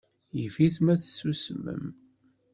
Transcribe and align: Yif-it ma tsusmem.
Yif-it 0.39 0.75
ma 0.83 0.95
tsusmem. 1.01 1.85